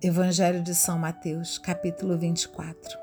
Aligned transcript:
Evangelho 0.00 0.62
de 0.62 0.76
São 0.76 0.96
Mateus, 0.96 1.58
capítulo 1.58 2.16
24. 2.16 2.96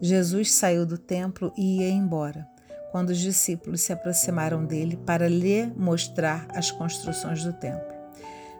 Jesus 0.00 0.54
saiu 0.54 0.86
do 0.86 0.96
templo 0.96 1.52
e 1.54 1.80
ia 1.80 1.90
embora, 1.90 2.48
quando 2.90 3.10
os 3.10 3.18
discípulos 3.18 3.82
se 3.82 3.92
aproximaram 3.92 4.64
dele 4.64 4.96
para 4.96 5.28
lhe 5.28 5.66
mostrar 5.76 6.46
as 6.54 6.70
construções 6.70 7.44
do 7.44 7.52
templo. 7.52 7.92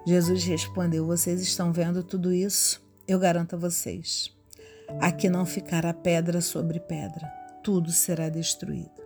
Jesus 0.06 0.44
respondeu: 0.44 1.06
Vocês 1.06 1.40
estão 1.40 1.72
vendo 1.72 2.04
tudo 2.04 2.34
isso? 2.34 2.84
Eu 3.08 3.18
garanto 3.18 3.56
a 3.56 3.58
vocês. 3.58 4.30
Aqui 5.00 5.30
não 5.30 5.46
ficará 5.46 5.94
pedra 5.94 6.42
sobre 6.42 6.78
pedra, 6.78 7.26
tudo 7.62 7.90
será 7.90 8.28
destruído. 8.28 9.02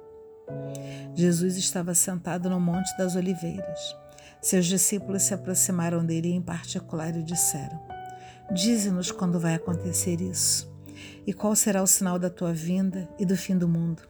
Jesus 1.15 1.57
estava 1.57 1.95
sentado 1.95 2.51
no 2.51 2.59
Monte 2.59 2.91
das 2.99 3.15
Oliveiras. 3.15 3.97
Seus 4.43 4.66
discípulos 4.66 5.23
se 5.23 5.32
aproximaram 5.32 6.04
dele 6.04 6.32
em 6.32 6.43
particular 6.43 7.15
e 7.16 7.23
disseram: 7.23 7.98
Dize-nos 8.52 9.10
quando 9.10 9.38
vai 9.38 9.54
acontecer 9.54 10.21
isso 10.21 10.68
e 11.27 11.32
qual 11.35 11.54
será 11.54 11.82
o 11.82 11.87
sinal 11.87 12.18
da 12.18 12.30
tua 12.30 12.54
vinda 12.54 13.07
e 13.18 13.27
do 13.27 13.37
fim 13.37 13.57
do 13.57 13.68
mundo. 13.68 14.02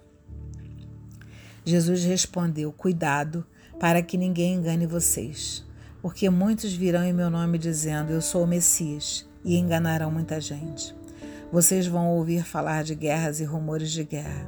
Jesus 1.65 2.05
respondeu: 2.05 2.73
Cuidado, 2.73 3.45
para 3.81 4.01
que 4.01 4.17
ninguém 4.17 4.55
engane 4.55 4.87
vocês, 4.87 5.67
porque 6.01 6.31
muitos 6.31 6.73
virão 6.73 7.03
em 7.03 7.13
meu 7.13 7.29
nome 7.29 7.59
dizendo: 7.59 8.13
Eu 8.13 8.23
sou 8.23 8.45
o 8.45 8.47
Messias, 8.47 9.29
e 9.45 9.57
enganarão 9.57 10.11
muita 10.11 10.41
gente. 10.41 10.95
Vocês 11.51 11.87
vão 11.87 12.09
ouvir 12.11 12.45
falar 12.45 12.85
de 12.85 12.95
guerras 12.95 13.41
e 13.41 13.45
rumores 13.45 13.91
de 13.91 14.05
guerra. 14.05 14.47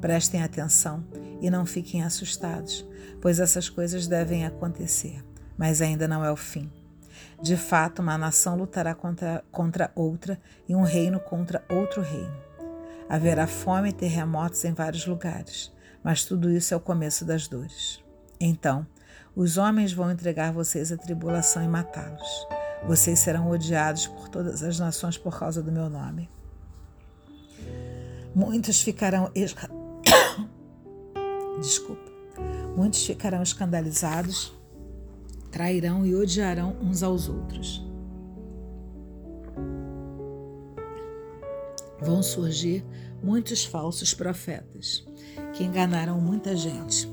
Prestem 0.00 0.42
atenção 0.42 1.04
e 1.40 1.50
não 1.50 1.64
fiquem 1.64 2.02
assustados, 2.02 2.86
pois 3.20 3.40
essas 3.40 3.68
coisas 3.68 4.06
devem 4.06 4.44
acontecer, 4.44 5.24
mas 5.56 5.80
ainda 5.80 6.06
não 6.06 6.24
é 6.24 6.30
o 6.30 6.36
fim. 6.36 6.70
De 7.42 7.56
fato, 7.56 8.00
uma 8.00 8.16
nação 8.16 8.56
lutará 8.56 8.94
contra, 8.94 9.44
contra 9.50 9.90
outra 9.96 10.40
e 10.68 10.76
um 10.76 10.82
reino 10.82 11.18
contra 11.18 11.64
outro 11.68 12.00
reino. 12.00 12.36
Haverá 13.08 13.48
fome 13.48 13.88
e 13.88 13.92
terremotos 13.92 14.64
em 14.64 14.72
vários 14.72 15.04
lugares, 15.06 15.72
mas 16.04 16.24
tudo 16.24 16.48
isso 16.48 16.72
é 16.72 16.76
o 16.76 16.80
começo 16.80 17.24
das 17.24 17.48
dores. 17.48 18.00
Então, 18.40 18.86
os 19.34 19.58
homens 19.58 19.92
vão 19.92 20.10
entregar 20.10 20.52
vocês 20.52 20.92
à 20.92 20.96
tribulação 20.96 21.64
e 21.64 21.68
matá-los. 21.68 22.46
Vocês 22.86 23.18
serão 23.18 23.50
odiados 23.50 24.06
por 24.06 24.28
todas 24.28 24.62
as 24.62 24.78
nações 24.78 25.18
por 25.18 25.36
causa 25.36 25.60
do 25.60 25.72
meu 25.72 25.90
nome. 25.90 26.30
Muitos 28.34 28.80
ficarão 28.82 29.32
desculpa. 31.60 32.12
Muitos 32.76 33.04
ficarão 33.04 33.42
escandalizados, 33.42 34.54
trairão 35.52 36.04
e 36.04 36.14
odiarão 36.14 36.74
uns 36.80 37.02
aos 37.02 37.28
outros. 37.28 37.86
Vão 42.00 42.22
surgir 42.22 42.84
muitos 43.22 43.64
falsos 43.64 44.12
profetas 44.12 45.06
que 45.52 45.62
enganarão 45.62 46.20
muita 46.20 46.56
gente. 46.56 47.08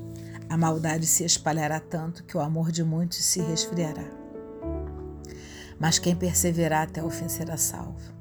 A 0.48 0.56
maldade 0.56 1.06
se 1.06 1.22
espalhará 1.22 1.78
tanto 1.78 2.24
que 2.24 2.36
o 2.36 2.40
amor 2.40 2.72
de 2.72 2.82
muitos 2.82 3.18
se 3.18 3.40
resfriará. 3.40 4.10
Mas 5.78 5.98
quem 6.00 6.16
perseverar 6.16 6.88
até 6.88 7.04
o 7.04 7.10
fim 7.10 7.28
será 7.28 7.56
salvo. 7.56 8.18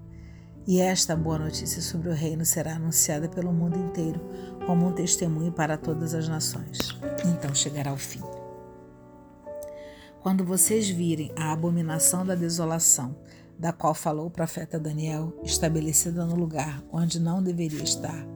E 0.68 0.80
esta 0.80 1.16
boa 1.16 1.40
notícia 1.40 1.82
sobre 1.82 2.10
o 2.10 2.14
reino 2.14 2.46
será 2.46 2.76
anunciada 2.76 3.28
pelo 3.28 3.52
mundo 3.52 3.80
inteiro 3.80 4.22
como 4.68 4.86
um 4.86 4.92
testemunho 4.92 5.52
para 5.52 5.78
todas 5.78 6.14
as 6.14 6.28
nações. 6.28 6.96
Então 7.26 7.56
chegará 7.56 7.92
o 7.92 7.98
fim. 7.98 8.39
Quando 10.22 10.44
vocês 10.44 10.90
virem 10.90 11.32
a 11.36 11.54
abominação 11.54 12.26
da 12.26 12.36
desolação, 12.36 13.16
da 13.58 13.72
qual 13.72 13.94
falou 13.94 14.28
o 14.28 14.32
profeta 14.32 14.78
Daniel, 14.78 15.34
estabelecida 15.44 16.26
no 16.26 16.36
lugar 16.36 16.84
onde 16.92 17.22
não 17.22 17.42
deveria 17.42 17.84
estar, 17.84 18.28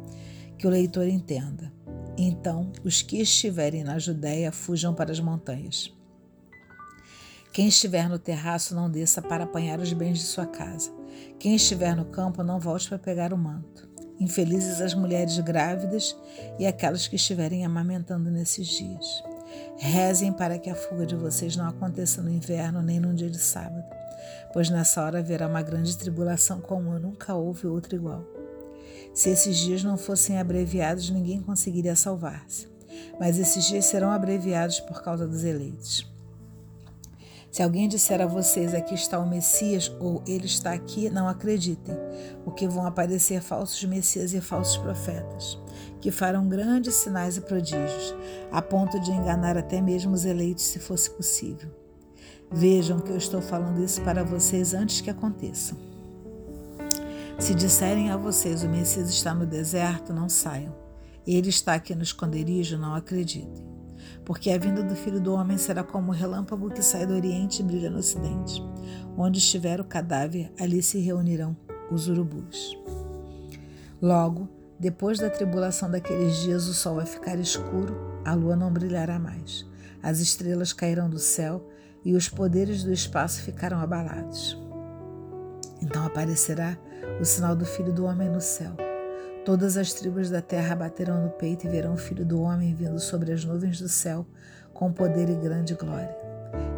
que 0.57 0.65
o 0.65 0.69
leitor 0.69 1.07
entenda. 1.07 1.73
Então, 2.17 2.71
os 2.85 3.01
que 3.01 3.19
estiverem 3.19 3.83
na 3.83 3.99
Judéia 3.99 4.49
fujam 4.49 4.93
para 4.93 5.11
as 5.11 5.19
montanhas. 5.19 5.93
Quem 7.51 7.67
estiver 7.67 8.07
no 8.07 8.17
terraço 8.17 8.73
não 8.73 8.89
desça 8.89 9.21
para 9.21 9.43
apanhar 9.43 9.79
os 9.79 9.91
bens 9.91 10.19
de 10.19 10.23
sua 10.23 10.45
casa. 10.45 10.89
Quem 11.37 11.53
estiver 11.55 11.95
no 11.95 12.05
campo 12.05 12.43
não 12.43 12.61
volte 12.61 12.87
para 12.87 12.97
pegar 12.97 13.33
o 13.33 13.37
manto. 13.37 13.89
Infelizes 14.19 14.79
as 14.79 14.93
mulheres 14.93 15.37
grávidas 15.39 16.15
e 16.57 16.65
aquelas 16.65 17.07
que 17.09 17.17
estiverem 17.17 17.65
amamentando 17.65 18.31
nesses 18.31 18.67
dias. 18.67 19.32
Rezem 19.77 20.31
para 20.31 20.57
que 20.57 20.69
a 20.69 20.75
fuga 20.75 21.05
de 21.05 21.15
vocês 21.15 21.55
não 21.55 21.67
aconteça 21.67 22.21
no 22.21 22.29
inverno 22.29 22.81
nem 22.81 22.99
num 22.99 23.13
dia 23.13 23.29
de 23.29 23.39
sábado, 23.39 23.83
pois 24.53 24.69
nessa 24.69 25.03
hora 25.03 25.19
haverá 25.19 25.47
uma 25.47 25.61
grande 25.61 25.97
tribulação 25.97 26.61
como 26.61 26.97
nunca 26.99 27.33
houve 27.33 27.67
outra 27.67 27.95
igual. 27.95 28.23
Se 29.13 29.29
esses 29.29 29.57
dias 29.57 29.83
não 29.83 29.97
fossem 29.97 30.39
abreviados, 30.39 31.09
ninguém 31.09 31.41
conseguiria 31.41 31.95
salvar-se. 31.95 32.67
Mas 33.19 33.37
esses 33.37 33.65
dias 33.65 33.85
serão 33.85 34.11
abreviados 34.11 34.79
por 34.79 35.03
causa 35.03 35.27
dos 35.27 35.43
eleitos. 35.43 36.11
Se 37.53 37.61
alguém 37.61 37.87
disser 37.87 38.19
a 38.19 38.25
vocês 38.25 38.73
aqui 38.73 38.95
está 38.95 39.19
o 39.19 39.29
Messias 39.29 39.91
ou 39.99 40.23
ele 40.25 40.47
está 40.47 40.73
aqui, 40.73 41.07
não 41.11 41.27
acreditem, 41.27 41.95
porque 42.43 42.67
vão 42.67 42.83
aparecer 42.83 43.43
falsos 43.43 43.83
Messias 43.83 44.33
e 44.33 44.41
falsos 44.41 44.77
profetas, 44.77 45.59
que 46.03 46.11
farão 46.11 46.49
grandes 46.49 46.95
sinais 46.95 47.37
e 47.37 47.41
prodígios, 47.41 48.13
a 48.51 48.61
ponto 48.61 48.99
de 48.99 49.09
enganar 49.09 49.57
até 49.57 49.79
mesmo 49.79 50.11
os 50.11 50.25
eleitos, 50.25 50.65
se 50.65 50.77
fosse 50.77 51.09
possível. 51.09 51.71
Vejam 52.51 52.99
que 52.99 53.09
eu 53.09 53.15
estou 53.15 53.41
falando 53.41 53.81
isso 53.81 54.01
para 54.01 54.21
vocês 54.21 54.73
antes 54.73 54.99
que 54.99 55.09
aconteçam. 55.09 55.77
Se 57.39 57.55
disserem 57.55 58.11
a 58.11 58.17
vocês 58.17 58.63
o 58.63 58.67
Messias 58.67 59.09
está 59.09 59.33
no 59.33 59.45
deserto, 59.45 60.11
não 60.11 60.27
saiam. 60.27 60.75
Ele 61.25 61.47
está 61.47 61.73
aqui 61.73 61.95
no 61.95 62.03
esconderijo, 62.03 62.77
não 62.77 62.93
acreditem 62.93 63.71
porque 64.25 64.51
a 64.51 64.57
vinda 64.57 64.81
do 64.81 64.95
Filho 64.95 65.19
do 65.19 65.33
Homem 65.33 65.57
será 65.57 65.83
como 65.83 66.11
o 66.11 66.15
relâmpago 66.15 66.69
que 66.69 66.81
sai 66.81 67.05
do 67.05 67.13
Oriente 67.13 67.61
e 67.61 67.65
brilha 67.65 67.89
no 67.89 67.97
Ocidente. 67.97 68.63
Onde 69.17 69.39
estiver 69.39 69.81
o 69.81 69.85
cadáver, 69.85 70.49
ali 70.57 70.81
se 70.81 70.97
reunirão 70.99 71.57
os 71.91 72.07
urubus. 72.07 72.77
Logo, 74.01 74.47
depois 74.83 75.17
da 75.17 75.29
tribulação 75.29 75.89
daqueles 75.89 76.35
dias, 76.35 76.67
o 76.67 76.73
sol 76.73 76.97
vai 76.97 77.05
ficar 77.05 77.39
escuro, 77.39 78.21
a 78.25 78.33
lua 78.33 78.55
não 78.55 78.71
brilhará 78.71 79.17
mais, 79.17 79.65
as 80.01 80.19
estrelas 80.19 80.73
cairão 80.73 81.09
do 81.09 81.19
céu 81.19 81.65
e 82.03 82.13
os 82.13 82.27
poderes 82.27 82.83
do 82.83 82.91
espaço 82.91 83.41
ficarão 83.41 83.79
abalados. 83.79 84.61
Então 85.81 86.05
aparecerá 86.05 86.77
o 87.19 87.23
sinal 87.23 87.55
do 87.55 87.65
Filho 87.65 87.93
do 87.93 88.05
Homem 88.05 88.29
no 88.29 88.41
céu 88.41 88.75
Todas 89.45 89.75
as 89.75 89.91
tribos 89.91 90.29
da 90.29 90.41
terra 90.41 90.73
baterão 90.73 91.21
no 91.21 91.29
peito 91.29 91.67
e 91.67 91.69
verão 91.69 91.95
o 91.95 91.97
Filho 91.97 92.25
do 92.25 92.41
Homem 92.41 92.73
vindo 92.73 92.97
sobre 92.97 93.33
as 93.33 93.43
nuvens 93.43 93.77
do 93.77 93.89
céu 93.89 94.25
com 94.73 94.89
poder 94.89 95.29
e 95.29 95.35
grande 95.35 95.75
glória. 95.75 96.15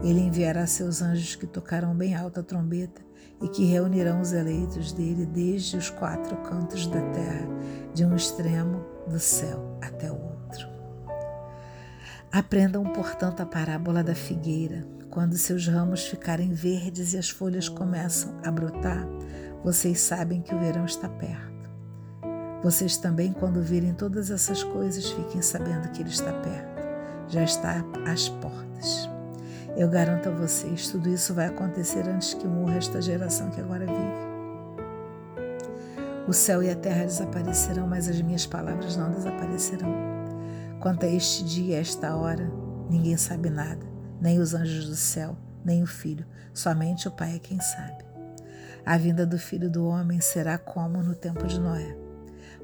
Ele 0.03 0.19
enviará 0.21 0.65
seus 0.65 0.99
anjos 0.99 1.35
que 1.35 1.45
tocarão 1.45 1.95
bem 1.95 2.15
alta 2.15 2.39
a 2.39 2.43
trombeta 2.43 3.04
e 3.41 3.47
que 3.47 3.65
reunirão 3.65 4.21
os 4.21 4.33
eleitos 4.33 4.91
dele 4.91 5.25
desde 5.25 5.77
os 5.77 5.89
quatro 5.89 6.35
cantos 6.37 6.87
da 6.87 7.01
terra, 7.11 7.47
de 7.93 8.05
um 8.05 8.15
extremo 8.15 8.85
do 9.07 9.19
céu 9.19 9.77
até 9.81 10.11
o 10.11 10.15
outro. 10.15 10.67
Aprendam, 12.31 12.83
portanto, 12.83 13.41
a 13.41 13.45
parábola 13.45 14.03
da 14.03 14.15
figueira. 14.15 14.85
Quando 15.09 15.37
seus 15.37 15.67
ramos 15.67 16.05
ficarem 16.05 16.53
verdes 16.53 17.13
e 17.13 17.17
as 17.17 17.29
folhas 17.29 17.69
começam 17.69 18.35
a 18.43 18.51
brotar, 18.51 19.07
vocês 19.63 20.01
sabem 20.01 20.41
que 20.41 20.53
o 20.53 20.59
verão 20.59 20.85
está 20.85 21.07
perto. 21.07 21.55
Vocês 22.61 22.97
também, 22.97 23.31
quando 23.31 23.61
virem 23.61 23.93
todas 23.93 24.31
essas 24.31 24.63
coisas, 24.63 25.09
fiquem 25.11 25.41
sabendo 25.41 25.89
que 25.91 26.01
Ele 26.01 26.09
está 26.09 26.33
perto, 26.33 26.83
já 27.29 27.43
está 27.43 27.85
às 28.05 28.27
portas. 28.27 29.14
Eu 29.75 29.89
garanto 29.89 30.29
a 30.29 30.31
vocês, 30.31 30.87
tudo 30.87 31.09
isso 31.09 31.33
vai 31.33 31.47
acontecer 31.47 32.07
antes 32.07 32.33
que 32.33 32.47
morra 32.47 32.75
esta 32.75 33.01
geração 33.01 33.49
que 33.49 33.59
agora 33.59 33.85
vive. 33.85 34.25
O 36.27 36.31
céu 36.31 36.63
e 36.63 36.69
a 36.69 36.75
terra 36.75 37.03
desaparecerão, 37.03 37.85
mas 37.85 38.07
as 38.07 38.21
minhas 38.21 38.45
palavras 38.45 38.95
não 38.95 39.11
desaparecerão. 39.11 39.93
Quanto 40.79 41.05
a 41.05 41.09
este 41.09 41.43
dia, 41.43 41.75
a 41.75 41.81
esta 41.81 42.15
hora, 42.15 42.49
ninguém 42.89 43.17
sabe 43.17 43.49
nada, 43.49 43.85
nem 44.21 44.39
os 44.39 44.53
anjos 44.53 44.87
do 44.87 44.95
céu, 44.95 45.37
nem 45.63 45.83
o 45.83 45.87
filho, 45.87 46.25
somente 46.53 47.09
o 47.09 47.11
Pai 47.11 47.35
é 47.35 47.39
quem 47.39 47.59
sabe. 47.59 48.05
A 48.85 48.97
vinda 48.97 49.25
do 49.25 49.37
filho 49.37 49.69
do 49.69 49.85
homem 49.85 50.21
será 50.21 50.57
como 50.57 51.03
no 51.03 51.15
tempo 51.15 51.45
de 51.47 51.59
Noé 51.59 52.05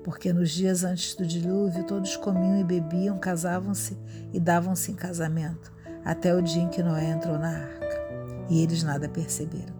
porque 0.04 0.34
nos 0.34 0.52
dias 0.52 0.84
antes 0.84 1.16
do 1.16 1.26
dilúvio 1.26 1.86
todos 1.86 2.16
comiam 2.18 2.60
e 2.60 2.64
bebiam, 2.64 3.18
casavam-se 3.20 3.98
e 4.34 4.40
davam-se 4.40 4.92
em 4.92 4.96
casamento, 4.96 5.72
até 6.04 6.34
o 6.36 6.42
dia 6.42 6.62
em 6.62 6.70
que 6.70 6.84
Noé 6.84 7.10
entrou 7.10 7.38
na 7.38 7.50
arca. 7.50 8.02
E 8.50 8.62
eles 8.62 8.84
nada 8.84 9.08
perceberam. 9.08 9.74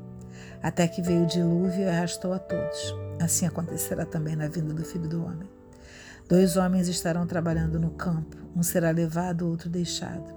Até 0.62 0.88
que 0.88 1.02
veio 1.02 1.24
o 1.24 1.28
dilúvio 1.28 1.82
e 1.82 1.90
arrastou 1.90 2.34
a 2.34 2.40
todos. 2.40 2.96
Assim 3.20 3.46
acontecerá 3.46 4.06
também 4.06 4.36
na 4.36 4.48
vinda 4.48 4.74
do 4.74 4.84
Filho 4.84 5.08
do 5.08 5.24
Homem. 5.26 5.50
Dois 6.32 6.56
homens 6.56 6.88
estarão 6.88 7.28
trabalhando 7.28 7.78
no 7.78 7.90
campo, 7.90 8.38
um 8.56 8.64
será 8.64 8.90
levado, 8.90 9.50
outro 9.50 9.70
deixado. 9.70 10.34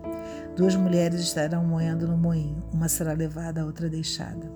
Duas 0.57 0.75
mulheres 0.75 1.21
estarão 1.21 1.65
moendo 1.65 2.09
no 2.09 2.17
moinho, 2.17 2.65
uma 2.73 2.89
será 2.89 3.13
levada, 3.13 3.63
a 3.63 3.65
outra 3.65 3.89
deixada. 3.89 4.51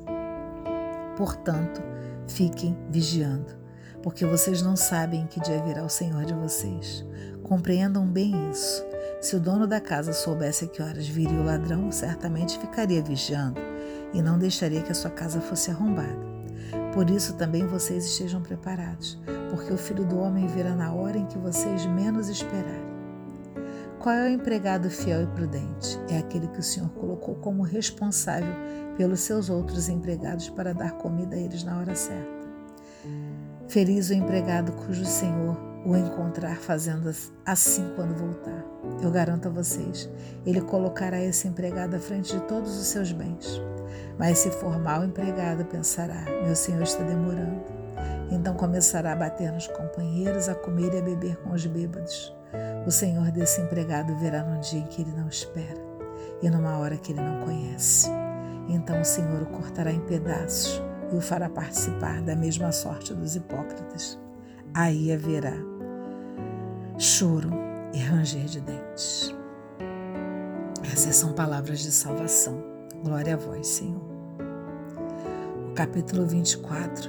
Portanto, 1.16 1.81
fiquem 2.26 2.76
vigiando, 2.90 3.56
porque 4.02 4.26
vocês 4.26 4.62
não 4.62 4.74
sabem 4.74 5.22
em 5.22 5.26
que 5.26 5.40
dia 5.40 5.62
virá 5.62 5.84
o 5.84 5.88
Senhor 5.88 6.24
de 6.24 6.34
vocês. 6.34 7.04
Compreendam 7.44 8.04
bem 8.06 8.50
isso. 8.50 8.88
Se 9.20 9.35
o 9.35 9.41
dono 9.41 9.67
da 9.67 9.81
casa 9.81 10.12
soubesse 10.12 10.65
a 10.65 10.69
que 10.69 10.81
horas 10.81 11.09
viria 11.09 11.41
o 11.41 11.44
ladrão, 11.44 11.91
certamente 11.91 12.59
ficaria 12.59 13.03
vigiando 13.03 13.61
e 14.15 14.23
não 14.23 14.38
deixaria 14.38 14.81
que 14.81 14.93
a 14.93 14.94
sua 14.94 15.11
casa 15.11 15.41
fosse 15.41 15.73
arrombada. 15.73 16.29
Por 16.94 17.11
isso 17.11 17.35
também 17.35 17.67
vocês 17.67 18.06
estejam 18.06 18.41
preparados, 18.41 19.19
porque 19.50 19.73
o 19.73 19.76
filho 19.76 20.05
do 20.05 20.19
homem 20.19 20.47
virá 20.47 20.73
na 20.75 20.93
hora 20.93 21.19
em 21.19 21.26
que 21.26 21.37
vocês 21.37 21.85
menos 21.87 22.29
esperarem. 22.29 22.88
Qual 23.99 24.15
é 24.15 24.29
o 24.29 24.32
empregado 24.32 24.88
fiel 24.88 25.25
e 25.25 25.26
prudente? 25.26 25.99
É 26.09 26.19
aquele 26.19 26.47
que 26.47 26.61
o 26.61 26.62
Senhor 26.62 26.88
colocou 26.91 27.35
como 27.37 27.65
responsável 27.65 28.55
pelos 28.97 29.20
seus 29.20 29.50
outros 29.50 29.88
empregados 29.88 30.49
para 30.49 30.73
dar 30.73 30.93
comida 30.93 31.35
a 31.35 31.38
eles 31.38 31.65
na 31.65 31.76
hora 31.76 31.97
certa. 31.97 32.38
Feliz 33.67 34.11
o 34.11 34.15
empregado 34.15 34.73
cujo 34.73 35.05
Senhor 35.05 35.68
o 35.88 35.96
encontrar 35.96 36.56
fazendo 36.56 37.11
assim 37.46 37.90
quando 37.96 38.14
voltar. 38.14 38.62
Eu 39.00 39.11
garanto 39.11 39.49
a 39.49 39.50
vocês, 39.50 40.08
ele 40.44 40.61
colocará 40.61 41.19
esse 41.19 41.49
empregado 41.49 41.96
à 41.96 41.99
frente 41.99 42.37
de 42.37 42.43
todos 42.43 42.79
os 42.79 42.87
seus 42.88 43.11
bens. 43.11 43.58
Mas 44.19 44.38
se 44.38 44.50
for 44.50 44.79
mal 44.79 45.02
empregado, 45.02 45.64
pensará: 45.64 46.23
meu 46.44 46.55
senhor 46.55 46.82
está 46.82 47.02
demorando. 47.02 47.62
Então 48.31 48.55
começará 48.55 49.12
a 49.12 49.17
bater 49.17 49.50
nos 49.50 49.67
companheiros, 49.69 50.50
a 50.50 50.55
comer 50.55 50.93
e 50.93 50.99
a 50.99 51.02
beber 51.02 51.37
com 51.38 51.55
os 51.55 51.64
bêbados. 51.64 52.37
O 52.87 52.91
senhor 52.91 53.31
desse 53.31 53.62
empregado 53.62 54.14
virá 54.17 54.44
num 54.44 54.61
dia 54.61 54.81
em 54.81 54.87
que 54.87 55.00
ele 55.00 55.12
não 55.12 55.29
espera 55.29 55.88
e 56.43 56.50
numa 56.50 56.79
hora 56.79 56.99
que 56.99 57.12
ele 57.12 57.23
não 57.23 57.41
conhece. 57.41 58.11
Então 58.69 59.00
o 59.00 59.05
senhor 59.05 59.41
o 59.41 59.46
cortará 59.46 59.91
em 59.91 60.00
pedaços 60.00 60.82
e 61.11 61.17
o 61.17 61.20
fará 61.20 61.49
participar 61.49 62.20
da 62.20 62.37
mesma 62.37 62.73
sorte 62.73 63.14
dos 63.14 63.34
hipócritas. 63.34 64.19
Aí 64.75 65.11
haverá 65.11 65.68
choro 66.98 67.50
e 67.92 67.98
ranger 67.98 68.44
de 68.46 68.60
dentes. 68.60 69.32
Essas 70.92 71.14
são 71.14 71.32
palavras 71.32 71.78
de 71.78 71.92
salvação. 71.92 72.60
Glória 73.04 73.34
a 73.34 73.36
vós, 73.36 73.68
Senhor. 73.68 74.02
O 75.70 75.74
capítulo 75.74 76.26
24, 76.26 77.08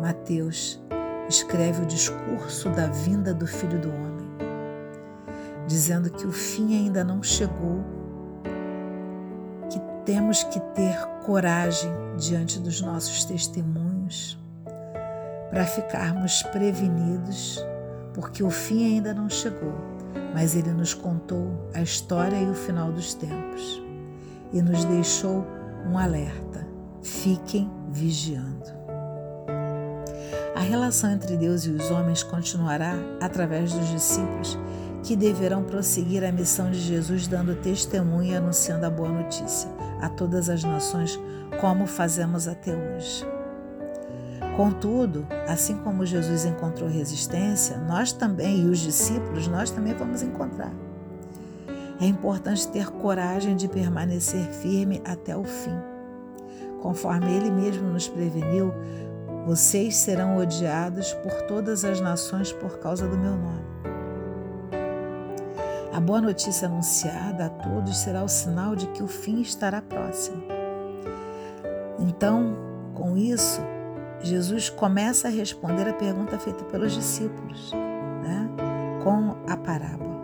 Mateus 0.00 0.82
escreve 1.28 1.82
o 1.82 1.86
discurso 1.86 2.70
da 2.70 2.86
vinda 2.86 3.34
do 3.34 3.46
Filho 3.46 3.78
do 3.78 3.90
Homem, 3.90 4.26
dizendo 5.66 6.08
que 6.08 6.26
o 6.26 6.32
fim 6.32 6.74
ainda 6.74 7.04
não 7.04 7.22
chegou, 7.22 7.84
que 9.70 9.78
temos 10.06 10.44
que 10.44 10.60
ter 10.74 10.96
coragem 11.26 11.92
diante 12.16 12.58
dos 12.58 12.80
nossos 12.80 13.24
testemunhos 13.26 14.38
para 15.50 15.66
ficarmos 15.66 16.42
prevenidos, 16.44 17.62
porque 18.16 18.42
o 18.42 18.48
fim 18.48 18.94
ainda 18.94 19.12
não 19.12 19.28
chegou, 19.28 19.74
mas 20.32 20.56
ele 20.56 20.72
nos 20.72 20.94
contou 20.94 21.68
a 21.74 21.82
história 21.82 22.36
e 22.36 22.48
o 22.48 22.54
final 22.54 22.90
dos 22.90 23.12
tempos 23.12 23.82
e 24.54 24.62
nos 24.62 24.86
deixou 24.86 25.46
um 25.86 25.98
alerta: 25.98 26.66
fiquem 27.02 27.70
vigiando. 27.90 28.74
A 30.54 30.60
relação 30.60 31.10
entre 31.10 31.36
Deus 31.36 31.66
e 31.66 31.70
os 31.70 31.90
homens 31.90 32.22
continuará 32.22 32.94
através 33.20 33.74
dos 33.74 33.86
discípulos 33.90 34.58
que 35.02 35.14
deverão 35.14 35.62
prosseguir 35.62 36.24
a 36.24 36.32
missão 36.32 36.70
de 36.70 36.80
Jesus 36.80 37.28
dando 37.28 37.54
testemunho 37.56 38.32
e 38.32 38.34
anunciando 38.34 38.86
a 38.86 38.90
boa 38.90 39.10
notícia 39.10 39.68
a 40.00 40.08
todas 40.08 40.48
as 40.48 40.64
nações, 40.64 41.20
como 41.60 41.86
fazemos 41.86 42.48
até 42.48 42.74
hoje. 42.74 43.35
Contudo, 44.56 45.26
assim 45.46 45.76
como 45.76 46.06
Jesus 46.06 46.46
encontrou 46.46 46.88
resistência, 46.88 47.76
nós 47.76 48.10
também 48.10 48.62
e 48.62 48.68
os 48.68 48.78
discípulos, 48.78 49.46
nós 49.46 49.70
também 49.70 49.92
vamos 49.92 50.22
encontrar. 50.22 50.72
É 52.00 52.06
importante 52.06 52.66
ter 52.68 52.88
coragem 52.88 53.54
de 53.54 53.68
permanecer 53.68 54.46
firme 54.46 55.02
até 55.04 55.36
o 55.36 55.44
fim. 55.44 55.78
Conforme 56.80 57.34
ele 57.34 57.50
mesmo 57.50 57.88
nos 57.90 58.08
preveniu, 58.08 58.72
vocês 59.46 59.94
serão 59.94 60.38
odiados 60.38 61.12
por 61.14 61.32
todas 61.42 61.84
as 61.84 62.00
nações 62.00 62.50
por 62.50 62.78
causa 62.78 63.06
do 63.06 63.16
meu 63.16 63.36
nome. 63.36 63.66
A 65.92 66.00
boa 66.00 66.20
notícia 66.20 66.66
anunciada 66.66 67.46
a 67.46 67.48
todos 67.50 67.98
será 67.98 68.24
o 68.24 68.28
sinal 68.28 68.74
de 68.74 68.86
que 68.88 69.02
o 69.02 69.06
fim 69.06 69.40
estará 69.40 69.82
próximo. 69.82 70.42
Então, 71.98 72.54
com 72.94 73.16
isso, 73.16 73.60
Jesus 74.22 74.68
começa 74.70 75.28
a 75.28 75.30
responder 75.30 75.88
a 75.88 75.92
pergunta 75.92 76.38
feita 76.38 76.64
pelos 76.64 76.92
discípulos, 76.92 77.72
né? 77.72 78.48
com 79.04 79.36
a 79.50 79.56
parábola 79.56 80.16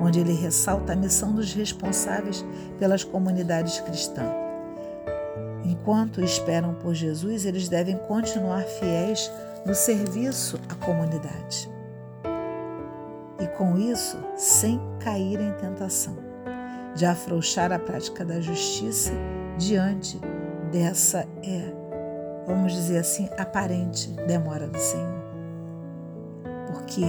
onde 0.00 0.20
ele 0.20 0.32
ressalta 0.32 0.92
a 0.92 0.96
missão 0.96 1.32
dos 1.32 1.52
responsáveis 1.52 2.44
pelas 2.78 3.04
comunidades 3.04 3.80
cristãs. 3.80 4.32
Enquanto 5.64 6.22
esperam 6.22 6.74
por 6.74 6.94
Jesus, 6.94 7.44
eles 7.44 7.68
devem 7.68 7.96
continuar 7.96 8.62
fiéis 8.62 9.30
no 9.66 9.74
serviço 9.74 10.58
à 10.68 10.74
comunidade. 10.84 11.68
E 13.40 13.46
com 13.48 13.76
isso, 13.76 14.18
sem 14.36 14.80
cair 15.00 15.40
em 15.40 15.52
tentação, 15.52 16.16
de 16.94 17.04
afrouxar 17.04 17.72
a 17.72 17.78
prática 17.78 18.24
da 18.24 18.40
justiça 18.40 19.12
diante 19.58 20.18
dessa, 20.72 21.26
é, 21.42 21.72
vamos 22.48 22.72
dizer 22.72 22.98
assim, 22.98 23.28
aparente 23.38 24.08
demora 24.26 24.66
do 24.66 24.78
Senhor. 24.78 25.22
Porque 26.66 27.04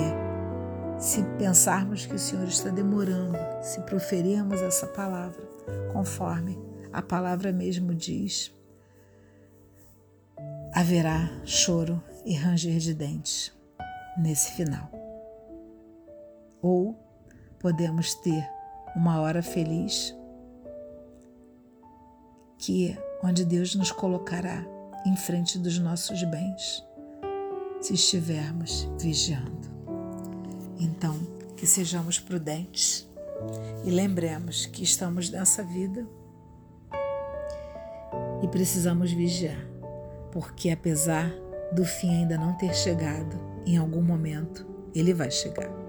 se 0.99 1.23
pensarmos 1.37 2.05
que 2.05 2.15
o 2.15 2.19
Senhor 2.19 2.45
está 2.45 2.69
demorando, 2.69 3.37
se 3.61 3.79
proferirmos 3.81 4.61
essa 4.61 4.85
palavra, 4.85 5.41
conforme 5.93 6.59
a 6.91 7.01
palavra 7.01 7.53
mesmo 7.53 7.95
diz, 7.95 8.53
haverá 10.73 11.29
choro 11.45 12.03
e 12.25 12.35
ranger 12.35 12.77
de 12.77 12.93
dentes 12.93 13.57
nesse 14.17 14.51
final. 14.51 14.91
Ou 16.61 16.99
podemos 17.59 18.13
ter 18.15 18.45
uma 18.93 19.21
hora 19.21 19.41
feliz 19.41 20.13
que 22.57 22.91
é 22.91 23.19
onde 23.23 23.45
Deus 23.45 23.73
nos 23.73 23.89
colocará 23.89 24.65
em 25.05 25.15
frente 25.15 25.57
dos 25.57 25.79
nossos 25.79 26.23
bens, 26.23 26.85
se 27.81 27.93
estivermos 27.93 28.89
vigiando. 28.99 29.69
Então, 30.79 31.17
que 31.55 31.65
sejamos 31.65 32.19
prudentes 32.19 33.07
e 33.83 33.89
lembremos 33.89 34.65
que 34.65 34.83
estamos 34.83 35.29
nessa 35.29 35.63
vida 35.63 36.07
e 38.41 38.47
precisamos 38.47 39.11
vigiar, 39.11 39.65
porque 40.31 40.69
apesar 40.69 41.31
do 41.73 41.85
fim 41.85 42.09
ainda 42.09 42.37
não 42.37 42.53
ter 42.53 42.73
chegado, 42.73 43.37
em 43.65 43.77
algum 43.77 44.01
momento 44.01 44.65
ele 44.93 45.13
vai 45.13 45.29
chegar. 45.29 45.88